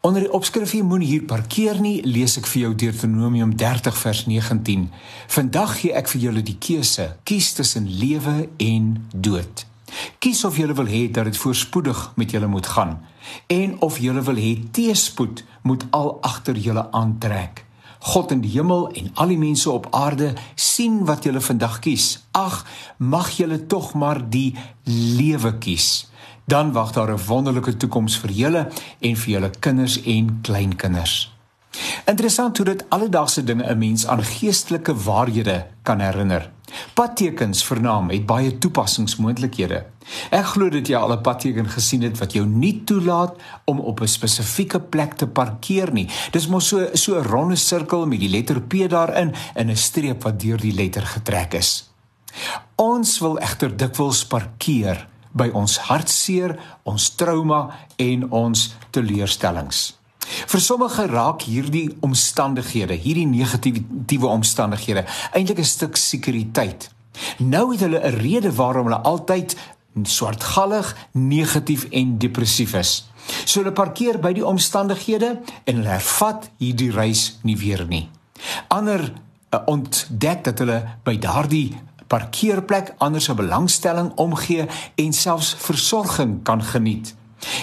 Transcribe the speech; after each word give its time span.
Onder 0.00 0.20
die 0.22 0.32
opskrif 0.32 0.70
hier 0.70 0.84
moenie 0.86 1.08
hier 1.08 1.24
parkeer 1.26 1.80
nie, 1.82 1.96
lees 2.06 2.36
ek 2.38 2.46
vir 2.46 2.60
jou 2.60 2.68
Deuteronomium 2.84 3.56
30 3.58 3.96
vers 3.98 4.20
19. 4.30 4.84
Vandag 5.34 5.72
gee 5.80 5.90
ek 5.98 6.06
vir 6.12 6.20
julle 6.22 6.42
die 6.46 6.54
keuse: 6.54 7.06
kies 7.26 7.48
tussen 7.58 7.88
lewe 7.90 8.46
en 8.62 8.92
dood. 9.10 9.64
Kies 10.22 10.44
of 10.46 10.60
julle 10.62 10.76
wil 10.78 10.86
hê 10.86 11.08
dat 11.10 11.26
dit 11.26 11.40
voorspoedig 11.42 12.02
met 12.14 12.30
julle 12.30 12.46
moet 12.46 12.70
gaan 12.76 13.00
en 13.50 13.74
of 13.82 13.98
julle 13.98 14.22
wil 14.22 14.38
hê 14.38 14.52
teespoed 14.70 15.42
moet 15.66 15.82
al 15.90 16.12
agter 16.22 16.54
julle 16.54 16.86
aantrek. 16.94 17.64
God 17.98 18.30
in 18.36 18.44
die 18.44 18.52
hemel 18.54 18.86
en 18.94 19.10
al 19.18 19.34
die 19.34 19.40
mense 19.40 19.66
op 19.66 19.90
aarde 19.90 20.30
sien 20.54 21.02
wat 21.10 21.26
julle 21.26 21.42
vandag 21.42 21.80
kies. 21.82 22.20
Ag, 22.38 22.62
mag 23.02 23.34
julle 23.34 23.66
tog 23.66 23.96
maar 23.98 24.22
die 24.30 24.52
lewe 24.86 25.56
kies 25.58 26.07
dan 26.48 26.72
wag 26.72 26.92
daar 26.92 27.12
'n 27.12 27.24
wonderlike 27.26 27.76
toekoms 27.76 28.18
vir 28.18 28.30
julle 28.30 28.68
en 28.98 29.16
vir 29.16 29.32
julle 29.32 29.50
kinders 29.60 30.02
en 30.02 30.38
kleinkinders. 30.42 31.36
Interessant 32.04 32.56
hoe 32.56 32.66
dit 32.66 32.84
alledaagse 32.88 33.44
dinge 33.44 33.64
'n 33.64 33.78
mens 33.78 34.06
aan 34.06 34.24
geestelike 34.24 34.94
waarhede 34.94 35.66
kan 35.82 36.00
herinner. 36.00 36.50
Padtekens 36.94 37.64
vernaam 37.64 38.10
het 38.10 38.26
baie 38.26 38.58
toepassingsmoontlikhede. 38.58 39.84
Ek 40.30 40.44
glo 40.44 40.68
dat 40.68 40.88
jy 40.88 40.96
al 40.96 41.12
'n 41.12 41.20
padteken 41.20 41.68
gesien 41.68 42.02
het 42.02 42.18
wat 42.18 42.32
jou 42.32 42.46
nie 42.46 42.84
toelaat 42.84 43.36
om 43.64 43.80
op 43.80 44.00
'n 44.00 44.06
spesifieke 44.06 44.80
plek 44.80 45.12
te 45.12 45.26
parkeer 45.26 45.92
nie. 45.92 46.08
Dis 46.30 46.46
mos 46.46 46.68
so 46.68 46.88
so 46.92 47.18
'n 47.18 47.24
ronde 47.24 47.56
sirkel 47.56 48.06
met 48.06 48.20
die 48.20 48.28
letter 48.28 48.60
P 48.60 48.88
daarin 48.88 49.34
en 49.54 49.70
'n 49.70 49.76
streep 49.76 50.22
wat 50.22 50.40
deur 50.40 50.60
die 50.60 50.74
letter 50.74 51.06
getrek 51.06 51.54
is. 51.54 51.90
Ons 52.74 53.18
wil 53.18 53.38
egter 53.38 53.76
dikwels 53.76 54.26
parkeer 54.26 55.08
by 55.38 55.48
ons 55.56 55.78
hartseer, 55.88 56.56
ons 56.88 57.08
trauma 57.16 57.62
en 57.96 58.26
ons 58.34 58.66
teleurstellings. 58.94 59.86
Vir 60.28 60.60
sommige 60.60 61.06
raak 61.08 61.46
hierdie 61.48 61.88
omstandighede, 62.04 62.98
hierdie 63.00 63.26
negatiewe 63.26 64.28
omstandighede, 64.28 65.06
eintlik 65.32 65.58
'n 65.58 65.64
stuk 65.64 65.96
sekuriteit. 65.96 66.90
Nou 67.38 67.72
het 67.72 67.80
hulle 67.80 68.00
'n 68.00 68.18
rede 68.20 68.52
waarom 68.52 68.86
hulle 68.86 69.02
altyd 69.02 69.56
swartgallig, 70.02 70.96
negatief 71.12 71.86
en 71.90 72.18
depressief 72.18 72.74
is. 72.74 73.10
So 73.44 73.60
hulle 73.60 73.72
parkeer 73.72 74.18
by 74.20 74.32
die 74.32 74.46
omstandighede 74.46 75.40
en 75.64 75.74
hulle 75.80 75.88
hervat 75.88 76.50
hierdie 76.58 76.90
reis 76.90 77.38
nie 77.42 77.56
weer 77.56 77.86
nie. 77.86 78.08
Ander 78.68 79.12
uh, 79.50 79.60
ontdek 79.66 80.44
dat 80.44 80.58
hulle 80.58 80.82
by 81.04 81.18
daardie 81.18 81.76
parkeerplek 82.08 82.94
anders 82.98 83.28
'n 83.28 83.36
belangstelling 83.36 84.12
omgee 84.16 84.66
en 84.94 85.12
selfs 85.12 85.54
versorging 85.58 86.42
kan 86.42 86.62
geniet. 86.62 87.14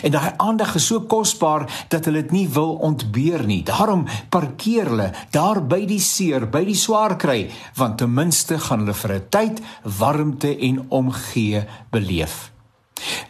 En 0.04 0.12
daai 0.12 0.34
aandag 0.38 0.76
is 0.76 0.86
so 0.86 1.02
kosbaar 1.02 1.86
dat 1.88 2.06
hulle 2.06 2.22
dit 2.22 2.32
nie 2.32 2.48
wil 2.50 2.76
ontbeer 2.76 3.46
nie. 3.46 3.64
Daarom 3.64 4.06
parkeer 4.30 4.90
hulle 4.90 5.12
daar 5.36 5.62
by 5.68 5.86
die 5.86 6.00
seer, 6.00 6.48
by 6.50 6.64
die 6.66 6.78
swaar 6.80 7.18
kry, 7.18 7.50
want 7.76 7.98
ten 7.98 8.14
minste 8.14 8.60
gaan 8.60 8.86
hulle 8.86 8.94
vir 8.94 9.14
'n 9.14 9.30
tyd 9.30 9.62
warmte 10.00 10.58
en 10.58 10.86
omgee 10.90 11.66
beleef. 11.92 12.52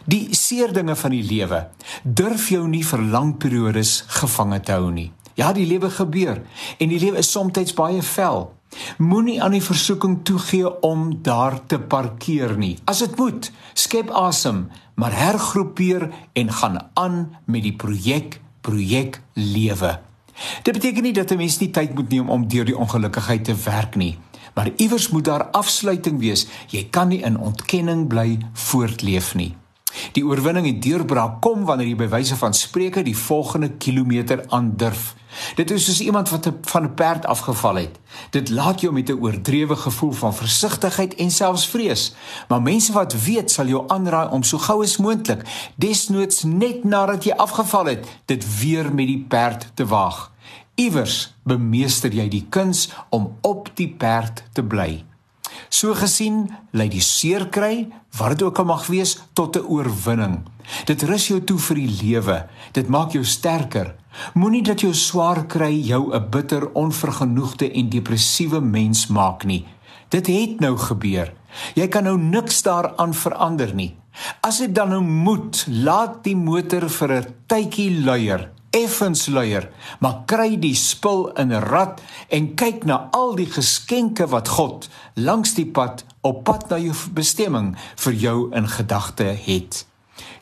Die 0.04 0.34
seer 0.34 0.72
dinge 0.72 0.96
van 0.96 1.10
die 1.10 1.22
lewe 1.22 1.68
durf 2.04 2.48
jou 2.48 2.68
nie 2.68 2.84
vir 2.84 3.02
lang 3.02 3.36
periodes 3.36 4.04
gevange 4.06 4.60
te 4.60 4.72
hou 4.72 4.90
nie. 4.90 5.15
Ja, 5.36 5.52
die 5.52 5.66
lewe 5.68 5.90
gebeur 5.92 6.38
en 6.80 6.88
die 6.88 7.00
lewe 7.00 7.20
is 7.20 7.30
soms 7.30 7.74
baie 7.76 8.00
vel. 8.02 8.46
Moenie 8.98 9.36
aan 9.42 9.52
die 9.52 9.62
versoeking 9.64 10.22
toegee 10.24 10.70
om 10.84 11.10
daar 11.22 11.58
te 11.68 11.78
parkeer 11.78 12.56
nie. 12.56 12.76
As 12.88 13.02
dit 13.04 13.16
moet, 13.20 13.50
skep 13.74 14.10
asem, 14.10 14.66
maar 14.96 15.12
hergroepeer 15.12 16.08
en 16.32 16.52
gaan 16.52 16.78
aan 16.94 17.36
met 17.44 17.62
die 17.62 17.76
projek, 17.76 18.40
projek 18.64 19.20
lewe. 19.34 19.98
Dit 20.64 20.72
beteken 20.76 21.02
nie 21.02 21.12
dat 21.12 21.30
'n 21.30 21.36
mens 21.36 21.58
nie 21.58 21.70
tyd 21.70 21.94
moet 21.94 22.08
neem 22.08 22.30
om 22.30 22.48
deur 22.48 22.64
die 22.64 22.76
ongelukkigheid 22.76 23.44
te 23.44 23.54
werk 23.54 23.96
nie, 23.96 24.18
maar 24.54 24.70
iewers 24.76 25.08
moet 25.08 25.24
daar 25.24 25.44
afsluiting 25.44 26.18
wees. 26.18 26.46
Jy 26.68 26.88
kan 26.90 27.08
nie 27.08 27.22
in 27.22 27.38
ontkenning 27.38 28.08
bly 28.08 28.38
voortleef 28.52 29.34
nie. 29.34 29.54
Die 30.16 30.24
oorwinning 30.24 30.64
en 30.64 30.78
deurbraak 30.80 31.42
kom 31.44 31.66
wanneer 31.68 31.90
jy 31.90 31.96
by 32.00 32.06
wyse 32.14 32.36
van 32.40 32.54
spreuke 32.56 33.02
die 33.04 33.16
volgende 33.16 33.68
kilometer 33.76 34.40
aandurf. 34.48 35.10
Dit 35.58 35.70
is 35.74 35.84
soos 35.84 36.00
iemand 36.00 36.30
wat 36.32 36.48
van 36.72 36.84
'n 36.84 36.94
perd 36.94 37.26
afgeval 37.26 37.74
het. 37.74 37.98
Dit 38.30 38.48
laat 38.48 38.80
jou 38.80 38.92
met 38.92 39.10
'n 39.10 39.20
oordrewe 39.20 39.76
gevoel 39.76 40.12
van 40.12 40.34
versigtigheid 40.34 41.14
en 41.14 41.30
selfs 41.30 41.68
vrees. 41.68 42.14
Maar 42.48 42.62
mense 42.62 42.92
wat 42.92 43.22
weet 43.24 43.50
sal 43.50 43.66
jou 43.66 43.84
aanraai 43.86 44.28
om 44.30 44.42
so 44.42 44.58
gou 44.58 44.82
as 44.82 44.96
moontlik, 44.96 45.42
desnoods 45.74 46.42
net 46.42 46.84
nadat 46.84 47.24
jy 47.24 47.32
afgeval 47.32 47.84
het, 47.84 48.06
dit 48.24 48.60
weer 48.60 48.94
met 48.94 49.06
die 49.06 49.24
perd 49.28 49.70
te 49.74 49.86
waag. 49.86 50.32
Iewers 50.74 51.34
bemeester 51.42 52.12
jy 52.12 52.28
die 52.28 52.46
kuns 52.48 52.88
om 53.08 53.36
op 53.40 53.70
die 53.74 53.88
perd 53.88 54.42
te 54.52 54.62
bly. 54.62 55.04
So 55.68 55.94
gesien 55.94 56.46
lei 56.72 56.88
die 56.88 57.02
seer 57.02 57.48
kry, 57.48 57.88
wat 58.18 58.36
dit 58.36 58.42
ook 58.42 58.58
al 58.58 58.64
mag 58.64 58.86
wees, 58.86 59.18
tot 59.32 59.56
'n 59.56 59.66
oorwinning. 59.66 60.42
Dit 60.84 61.02
rus 61.02 61.28
jou 61.28 61.40
toe 61.44 61.58
vir 61.58 61.76
die 61.76 61.96
lewe. 62.02 62.46
Dit 62.72 62.88
maak 62.88 63.12
jou 63.12 63.24
sterker. 63.24 63.94
Moenie 64.34 64.62
dat 64.62 64.80
jou 64.80 64.94
swaar 64.94 65.46
kry 65.46 65.72
jou 65.72 66.14
'n 66.14 66.30
bitter, 66.30 66.72
onvergenoegde 66.72 67.70
en 67.72 67.88
depressiewe 67.88 68.60
mens 68.60 69.06
maak 69.06 69.44
nie. 69.44 69.66
Dit 70.08 70.26
het 70.26 70.60
nou 70.60 70.76
gebeur. 70.76 71.32
Jy 71.74 71.88
kan 71.88 72.04
nou 72.04 72.18
niks 72.18 72.62
daaraan 72.62 73.14
verander 73.14 73.74
nie. 73.74 73.96
As 74.40 74.58
dit 74.58 74.74
dan 74.74 74.88
nou 74.88 75.02
moet, 75.02 75.66
laat 75.68 76.24
die 76.24 76.36
motor 76.36 76.88
vir 76.88 77.12
'n 77.12 77.34
tydjie 77.46 78.04
luier 78.04 78.55
effens 78.76 79.26
luier, 79.26 79.68
maar 80.00 80.22
kry 80.28 80.56
die 80.60 80.74
spul 80.76 81.30
in 81.40 81.52
'n 81.52 81.64
rad 81.64 82.00
en 82.28 82.54
kyk 82.54 82.84
na 82.84 83.08
al 83.10 83.34
die 83.34 83.50
geskenke 83.50 84.26
wat 84.26 84.48
God 84.48 84.88
langs 85.14 85.54
die 85.54 85.66
pad 85.66 86.04
op 86.20 86.44
pad 86.44 86.68
na 86.70 86.78
jou 86.78 86.94
bestemming 87.12 87.76
vir 87.96 88.12
jou 88.12 88.54
in 88.54 88.68
gedagte 88.68 89.24
het. 89.24 89.86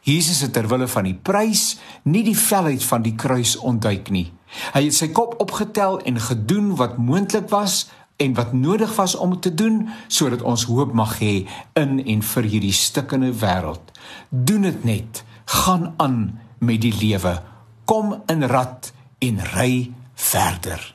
Jesus 0.00 0.40
het 0.40 0.52
ter 0.52 0.68
wille 0.68 0.88
van 0.88 1.04
die 1.04 1.18
prys 1.22 1.76
nie 2.02 2.22
die 2.22 2.38
velheid 2.38 2.84
van 2.84 3.02
die 3.02 3.14
kruis 3.14 3.56
ontduik 3.56 4.10
nie. 4.10 4.32
Hy 4.74 4.84
het 4.84 4.94
sy 4.94 5.08
kop 5.08 5.40
opgetel 5.40 6.00
en 6.04 6.20
gedoen 6.20 6.76
wat 6.76 6.98
moontlik 6.98 7.48
was 7.48 7.88
en 8.16 8.34
wat 8.34 8.52
nodig 8.52 8.96
was 8.96 9.14
om 9.14 9.40
te 9.40 9.54
doen 9.54 9.88
sodat 10.08 10.42
ons 10.42 10.64
hoop 10.64 10.92
mag 10.92 11.18
hê 11.18 11.46
in 11.72 11.98
en 12.04 12.22
vir 12.22 12.42
hierdie 12.42 12.72
stikkende 12.72 13.32
wêreld. 13.32 13.82
Doen 14.30 14.62
dit 14.62 14.84
net. 14.84 15.24
Gaan 15.44 15.94
aan 15.96 16.40
met 16.58 16.80
die 16.80 16.94
lewe 17.00 17.42
kom 17.84 18.22
in 18.26 18.48
rad 18.48 18.92
en 19.18 19.40
ry 19.54 19.92
verder. 20.14 20.93